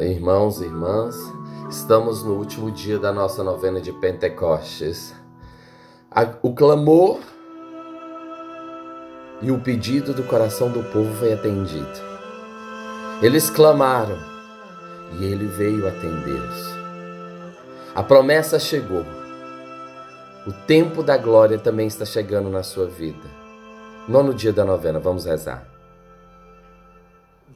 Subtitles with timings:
[0.00, 1.14] Irmãos e irmãs,
[1.68, 5.14] estamos no último dia da nossa novena de Pentecostes.
[6.42, 7.18] O clamor
[9.42, 12.10] e o pedido do coração do povo foi atendido.
[13.20, 14.16] Eles clamaram
[15.20, 16.74] e ele veio atendê-los.
[17.94, 19.04] A promessa chegou.
[20.46, 23.28] O tempo da glória também está chegando na sua vida.
[24.08, 25.69] Nono dia da novena, vamos rezar.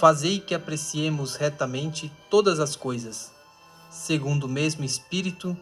[0.00, 3.36] fazei que apreciemos retamente todas as coisas
[3.96, 5.56] segundo o mesmo Espírito,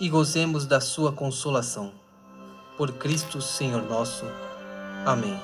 [0.00, 1.92] e gozemos da sua consolação.
[2.76, 4.24] Por Cristo Senhor nosso.
[5.04, 5.38] Amém.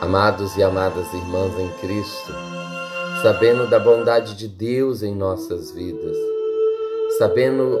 [0.00, 2.32] Amados e amadas irmãs em Cristo,
[3.22, 6.16] sabendo da bondade de Deus em nossas vidas,
[7.18, 7.80] sabendo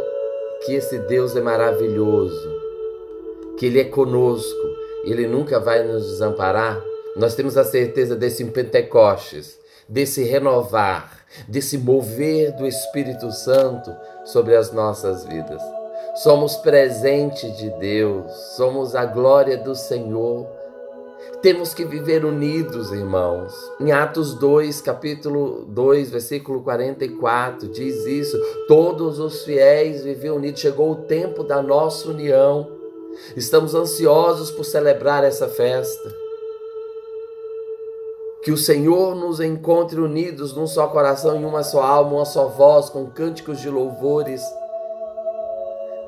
[0.64, 2.48] que esse Deus é maravilhoso,
[3.56, 4.68] que Ele é conosco,
[5.04, 6.82] Ele nunca vai nos desamparar,
[7.16, 9.58] nós temos a certeza desse Pentecostes,
[9.88, 13.94] desse renovar, desse mover do Espírito Santo
[14.24, 15.60] sobre as nossas vidas.
[16.22, 20.46] Somos presente de Deus, somos a glória do Senhor.
[21.42, 23.52] Temos que viver unidos, irmãos.
[23.80, 30.60] Em Atos 2, capítulo 2, versículo 44, diz isso: todos os fiéis viviam unidos.
[30.60, 32.70] Chegou o tempo da nossa união.
[33.36, 36.29] Estamos ansiosos por celebrar essa festa.
[38.42, 42.46] Que o Senhor nos encontre unidos num só coração, em uma só alma, uma só
[42.46, 44.42] voz, com cânticos de louvores,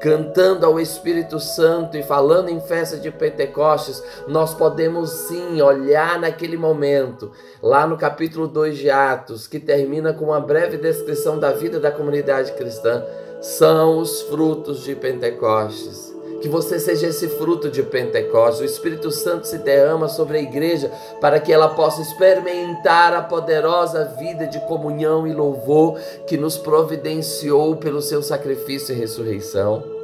[0.00, 6.56] cantando ao Espírito Santo e falando em festa de Pentecostes, nós podemos sim olhar naquele
[6.56, 7.30] momento,
[7.62, 11.92] lá no capítulo 2 de Atos, que termina com uma breve descrição da vida da
[11.92, 13.04] comunidade cristã,
[13.40, 16.11] são os frutos de Pentecostes.
[16.42, 18.60] Que você seja esse fruto de Pentecostes.
[18.60, 24.12] O Espírito Santo se derrama sobre a igreja para que ela possa experimentar a poderosa
[24.18, 30.01] vida de comunhão e louvor que nos providenciou pelo seu sacrifício e ressurreição.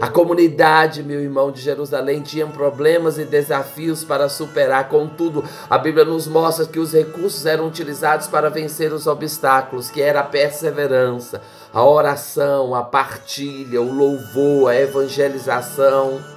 [0.00, 6.04] A comunidade, meu irmão, de Jerusalém tinha problemas e desafios para superar, contudo, a Bíblia
[6.04, 11.40] nos mostra que os recursos eram utilizados para vencer os obstáculos, que era a perseverança,
[11.72, 16.33] a oração, a partilha, o louvor, a evangelização.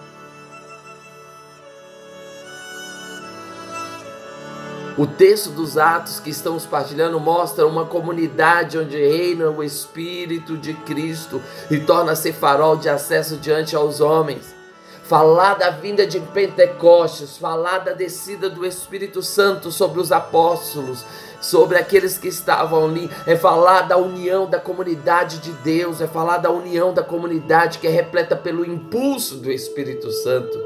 [4.98, 10.74] O texto dos Atos que estamos partilhando mostra uma comunidade onde reina o Espírito de
[10.74, 14.56] Cristo e torna-se farol de acesso diante aos homens.
[15.04, 21.06] Falar da vinda de Pentecostes, falar da descida do Espírito Santo sobre os apóstolos,
[21.40, 26.40] sobre aqueles que estavam ali, é falar da união da comunidade de Deus, é falar
[26.40, 30.60] da união da comunidade que é repleta pelo impulso do Espírito Santo.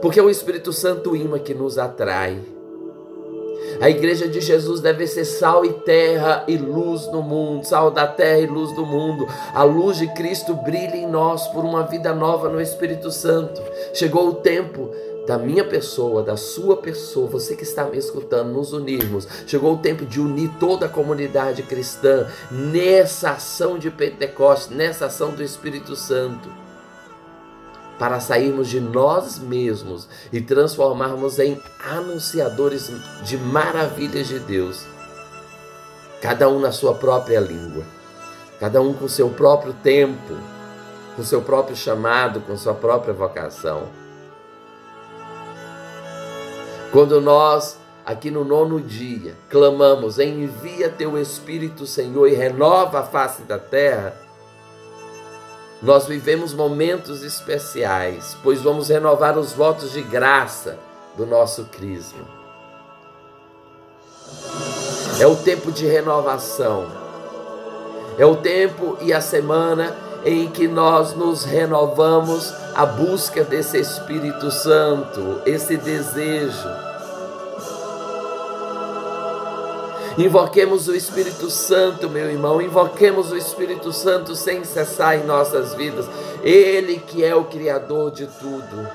[0.00, 2.61] Porque é o Espírito Santo imã que nos atrai.
[3.82, 8.06] A igreja de Jesus deve ser sal e terra e luz no mundo, sal da
[8.06, 9.26] terra e luz do mundo.
[9.52, 13.60] A luz de Cristo brilha em nós por uma vida nova no Espírito Santo.
[13.92, 14.88] Chegou o tempo
[15.26, 19.26] da minha pessoa, da sua pessoa, você que está me escutando, nos unirmos.
[19.48, 25.32] Chegou o tempo de unir toda a comunidade cristã nessa ação de Pentecostes, nessa ação
[25.32, 26.48] do Espírito Santo,
[27.98, 32.90] para sairmos de nós mesmos e transformarmos em anunciadores
[33.22, 34.84] de maravilhas de Deus.
[36.20, 37.84] Cada um na sua própria língua,
[38.58, 40.36] cada um com seu próprio tempo,
[41.16, 43.88] com seu próprio chamado, com sua própria vocação.
[46.92, 53.42] Quando nós, aqui no nono dia, clamamos: envia teu Espírito, Senhor, e renova a face
[53.42, 54.14] da terra,
[55.82, 60.78] nós vivemos momentos especiais, pois vamos renovar os votos de graça
[61.16, 62.24] do nosso Crisma.
[65.18, 66.86] É o tempo de renovação.
[68.16, 74.50] É o tempo e a semana em que nós nos renovamos a busca desse Espírito
[74.52, 76.91] Santo, esse desejo.
[80.18, 86.06] Invoquemos o Espírito Santo, meu irmão, invoquemos o Espírito Santo sem cessar em nossas vidas.
[86.42, 88.88] Ele que é o Criador de tudo.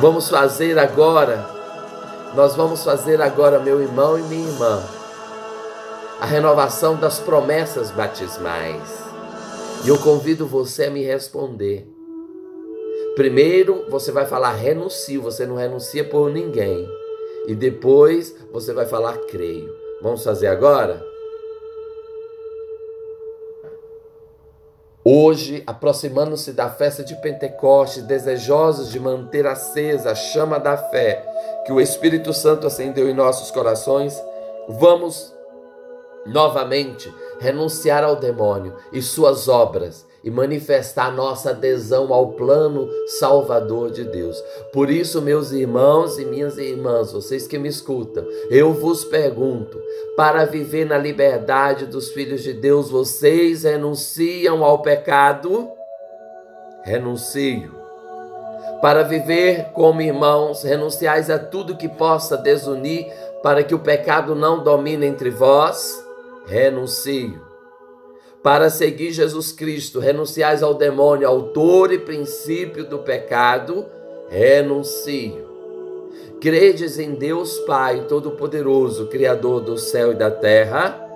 [0.00, 1.60] Vamos fazer agora
[2.34, 4.80] nós vamos fazer agora, meu irmão e minha irmã,
[6.20, 9.02] a renovação das promessas batismais.
[9.84, 11.99] E eu convido você a me responder.
[13.20, 16.88] Primeiro, você vai falar renuncio, você não renuncia por ninguém.
[17.46, 19.70] E depois, você vai falar creio.
[20.00, 21.04] Vamos fazer agora?
[25.04, 31.22] Hoje, aproximando-se da festa de Pentecostes, desejosos de manter acesa a chama da fé
[31.66, 34.18] que o Espírito Santo acendeu em nossos corações,
[34.66, 35.30] vamos
[36.24, 42.88] novamente renunciar ao demônio e suas obras e manifestar nossa adesão ao plano
[43.18, 44.42] salvador de Deus.
[44.72, 49.80] Por isso, meus irmãos e minhas irmãs, vocês que me escutam, eu vos pergunto:
[50.16, 55.70] para viver na liberdade dos filhos de Deus, vocês renunciam ao pecado?
[56.82, 57.78] Renuncio.
[58.80, 63.06] Para viver como irmãos, renunciais a tudo que possa desunir,
[63.42, 66.02] para que o pecado não domine entre vós?
[66.46, 67.49] Renuncio
[68.42, 73.84] para seguir Jesus Cristo, renunciais ao demônio, autor e princípio do pecado,
[74.28, 75.48] renuncio.
[76.40, 81.06] Credes em Deus Pai Todo-Poderoso, Criador do céu e da terra?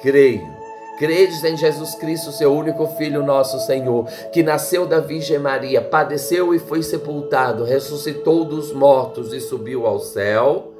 [0.00, 0.60] Creio.
[0.96, 6.54] Credes em Jesus Cristo, seu único Filho, nosso Senhor, que nasceu da Virgem Maria, padeceu
[6.54, 10.72] e foi sepultado, ressuscitou dos mortos e subiu ao céu?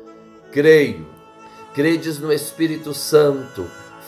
[0.52, 1.06] Creio.
[1.74, 3.64] Credes no Espírito Santo,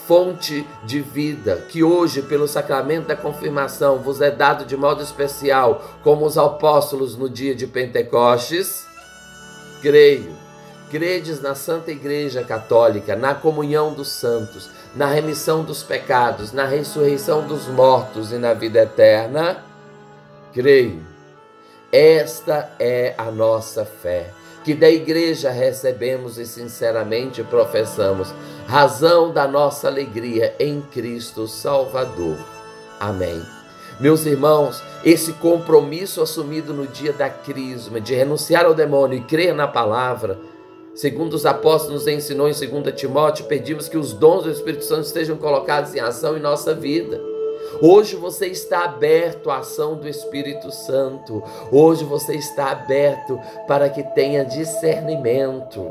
[0.07, 5.83] fonte de vida, que hoje, pelo sacramento da confirmação, vos é dado de modo especial,
[6.03, 8.87] como os apóstolos no dia de Pentecostes?
[9.81, 10.33] Creio.
[10.91, 17.47] Credes na Santa Igreja Católica, na comunhão dos santos, na remissão dos pecados, na ressurreição
[17.47, 19.65] dos mortos e na vida eterna?
[20.53, 21.03] Creio.
[21.91, 28.33] Esta é a nossa fé que da igreja recebemos e sinceramente professamos,
[28.67, 32.37] razão da nossa alegria em Cristo Salvador.
[33.01, 33.43] Amém.
[33.99, 39.55] Meus irmãos, esse compromisso assumido no dia da crisma de renunciar ao demônio e crer
[39.55, 40.39] na palavra,
[40.95, 45.07] segundo os apóstolos nos ensinou em 2 Timóteo, pedimos que os dons do Espírito Santo
[45.07, 47.32] estejam colocados em ação em nossa vida.
[47.85, 51.43] Hoje você está aberto à ação do Espírito Santo.
[51.73, 55.91] Hoje você está aberto para que tenha discernimento.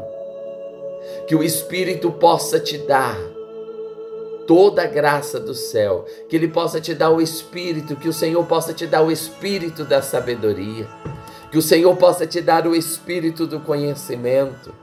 [1.27, 3.17] Que o Espírito possa te dar
[4.47, 8.45] toda a graça do céu, que ele possa te dar o espírito, que o Senhor
[8.45, 10.87] possa te dar o espírito da sabedoria,
[11.51, 14.73] que o Senhor possa te dar o espírito do conhecimento,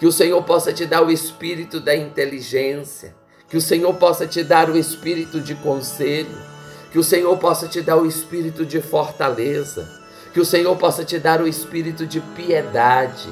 [0.00, 3.14] que o Senhor possa te dar o espírito da inteligência.
[3.48, 6.55] Que o Senhor possa te dar o espírito de conselho,
[6.96, 9.86] que o Senhor possa te dar o espírito de fortaleza,
[10.32, 13.28] que o Senhor possa te dar o espírito de piedade,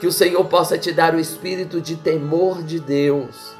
[0.00, 3.54] que o Senhor possa te dar o espírito de temor de Deus,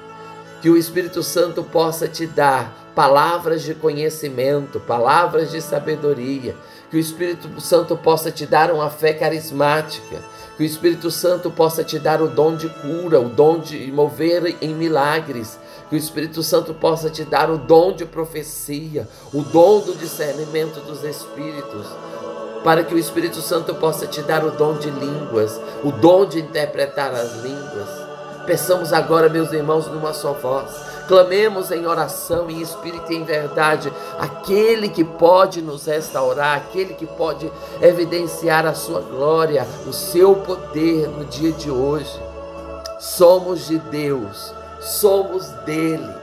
[0.61, 6.57] que o Espírito Santo possa te dar palavras de conhecimento, palavras de sabedoria,
[6.91, 10.21] que o Espírito Santo possa te dar uma fé carismática,
[10.57, 14.57] que o Espírito Santo possa te dar o dom de cura, o dom de mover
[14.61, 19.81] em milagres, que o Espírito Santo possa te dar o dom de profecia, o dom
[19.81, 21.87] do discernimento dos Espíritos,
[22.63, 26.41] para que o Espírito Santo possa te dar o dom de línguas, o dom de
[26.41, 27.89] interpretar as línguas.
[28.47, 30.71] Peçamos agora, meus irmãos, numa só voz.
[31.07, 37.07] Clamemos em oração, em espírito e em verdade, aquele que pode nos restaurar, aquele que
[37.07, 37.51] pode
[37.83, 42.19] evidenciar a sua glória, o seu poder no dia de hoje.
[42.99, 46.15] Somos de Deus somos dele.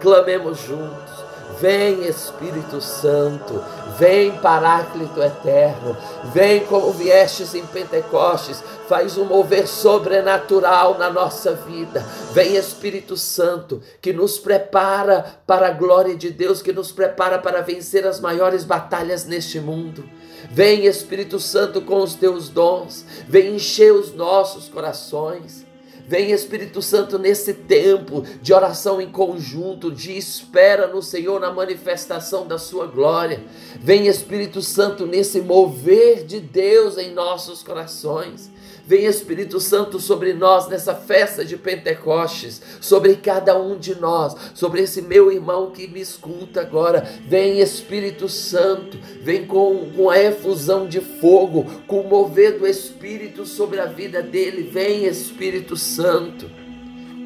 [0.00, 1.22] Clamemos juntos.
[1.60, 3.62] Vem Espírito Santo,
[3.98, 5.96] vem Paráclito Eterno,
[6.32, 12.04] vem como viestes em Pentecostes, faz um mover sobrenatural na nossa vida.
[12.32, 17.60] Vem Espírito Santo, que nos prepara para a glória de Deus, que nos prepara para
[17.60, 20.08] vencer as maiores batalhas neste mundo.
[20.50, 25.71] Vem Espírito Santo com os teus dons, vem encher os nossos corações.
[26.12, 32.46] Vem Espírito Santo nesse tempo de oração em conjunto, de espera no Senhor na manifestação
[32.46, 33.42] da sua glória.
[33.80, 38.50] Vem Espírito Santo nesse mover de Deus em nossos corações.
[38.92, 44.82] Vem Espírito Santo sobre nós nessa festa de Pentecostes, sobre cada um de nós, sobre
[44.82, 47.00] esse meu irmão que me escuta agora.
[47.26, 53.46] Vem Espírito Santo, vem com, com a efusão de fogo, com o mover do Espírito
[53.46, 54.64] sobre a vida dele.
[54.70, 56.50] Vem Espírito Santo,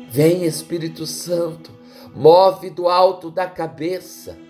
[0.09, 1.73] vem Espírito Santo,
[2.15, 4.46] move do alto da cabeça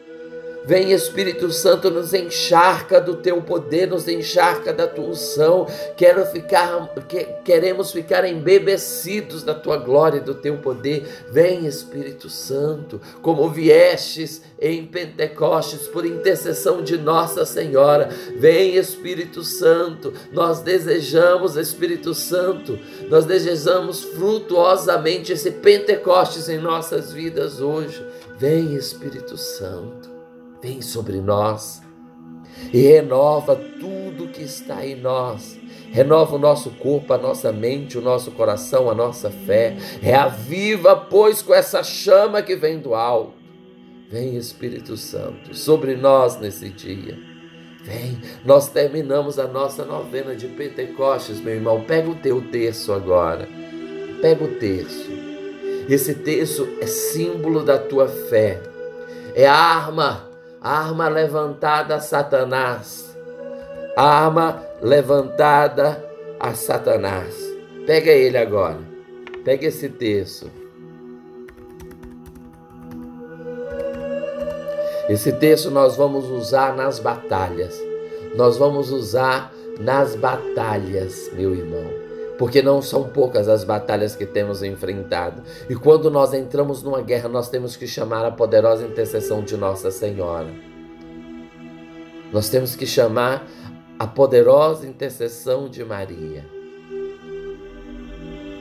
[0.66, 5.64] Vem Espírito Santo, nos encharca do teu poder, nos encharca da tua unção.
[5.96, 6.92] Quero ficar,
[7.44, 11.06] queremos ficar embebecidos da tua glória e do teu poder.
[11.30, 18.08] Vem Espírito Santo, como viestes em Pentecostes por intercessão de Nossa Senhora.
[18.36, 20.12] Vem Espírito Santo.
[20.32, 22.76] Nós desejamos Espírito Santo.
[23.08, 28.04] Nós desejamos frutuosamente esse Pentecostes em nossas vidas hoje.
[28.36, 30.15] Vem Espírito Santo.
[30.66, 31.80] Vem sobre nós
[32.72, 35.56] e renova tudo que está em nós.
[35.92, 39.76] Renova o nosso corpo, a nossa mente, o nosso coração, a nossa fé.
[40.02, 43.34] Reaviva, pois, com essa chama que vem do alto.
[44.10, 47.16] Vem, Espírito Santo, sobre nós nesse dia.
[47.84, 51.82] Vem, nós terminamos a nossa novena de Pentecostes, meu irmão.
[51.82, 53.48] Pega o teu terço agora.
[54.20, 55.12] Pega o terço.
[55.88, 58.60] Esse terço é símbolo da tua fé.
[59.32, 60.25] É a arma
[60.66, 63.16] arma levantada a Satanás.
[63.96, 66.04] Arma levantada
[66.40, 67.36] a Satanás.
[67.86, 68.80] Pega ele agora.
[69.44, 70.50] Pega esse texto.
[75.08, 77.80] Esse texto nós vamos usar nas batalhas.
[78.34, 82.05] Nós vamos usar nas batalhas, meu irmão
[82.38, 85.42] porque não são poucas as batalhas que temos enfrentado.
[85.68, 89.90] E quando nós entramos numa guerra, nós temos que chamar a poderosa intercessão de Nossa
[89.90, 90.50] Senhora.
[92.32, 93.46] Nós temos que chamar
[93.98, 96.44] a poderosa intercessão de Maria.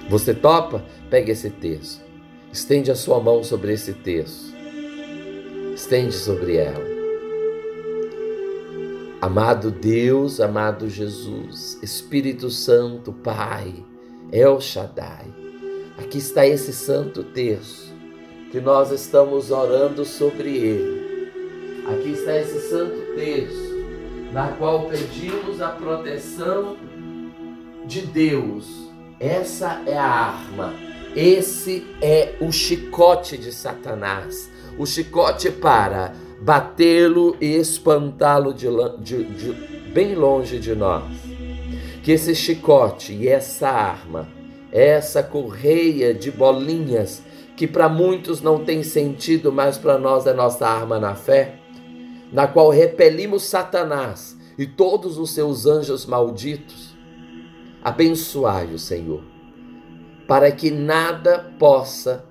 [0.09, 0.83] Você topa?
[1.09, 2.03] Pegue esse texto.
[2.51, 4.53] Estende a sua mão sobre esse texto.
[5.73, 6.94] Estende sobre ela.
[9.25, 13.83] Amado Deus, amado Jesus, Espírito Santo, Pai,
[14.31, 15.33] El Shaddai,
[15.97, 17.91] aqui está esse santo texto
[18.51, 21.31] que nós estamos orando sobre ele.
[21.87, 26.77] Aqui está esse santo texto na qual pedimos a proteção
[27.83, 28.91] de Deus.
[29.19, 30.71] Essa é a arma,
[31.15, 34.51] esse é o chicote de Satanás.
[34.77, 38.67] O chicote para batê-lo e espantá-lo de,
[38.99, 39.53] de, de,
[39.91, 41.03] bem longe de nós.
[42.03, 44.27] Que esse chicote e essa arma,
[44.71, 47.23] essa correia de bolinhas,
[47.55, 51.59] que para muitos não tem sentido, mas para nós é nossa arma na fé,
[52.31, 56.93] na qual repelimos Satanás e todos os seus anjos malditos.
[57.81, 59.23] Abençoai o Senhor,
[60.27, 62.25] para que nada possa,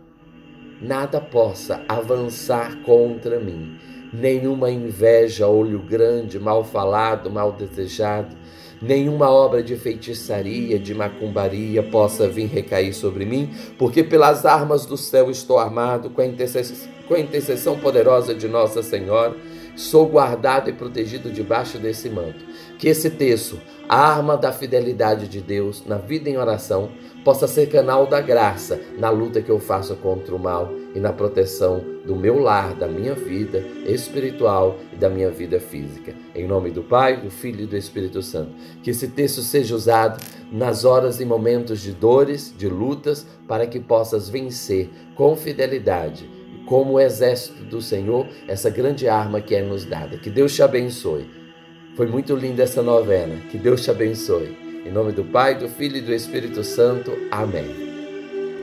[0.81, 3.79] nada possa avançar contra mim
[4.15, 8.37] nenhuma inveja, olho grande, mal falado, mal desejado,
[8.81, 14.97] nenhuma obra de feitiçaria, de macumbaria possa vir recair sobre mim, porque pelas armas do
[14.97, 19.37] céu estou armado, com a intercessão, com a intercessão poderosa de Nossa Senhora,
[19.75, 22.45] sou guardado e protegido debaixo desse manto.
[22.79, 26.91] Que esse texto, a arma da fidelidade de Deus na vida em oração,
[27.25, 31.13] possa ser canal da graça na luta que eu faço contra o mal e na
[31.13, 36.15] proteção do meu lar, da minha vida espiritual e da minha vida física.
[36.35, 38.53] Em nome do Pai, do Filho e do Espírito Santo.
[38.83, 40.23] Que esse texto seja usado
[40.53, 46.31] nas horas e momentos de dores, de lutas, para que possas vencer com fidelidade,
[46.67, 50.17] como o exército do Senhor, essa grande arma que é nos dada.
[50.17, 51.29] Que Deus te abençoe.
[51.97, 53.37] Foi muito linda essa novena.
[53.51, 54.57] Que Deus te abençoe.
[54.85, 57.13] Em nome do Pai, do Filho e do Espírito Santo.
[57.31, 57.84] Amém.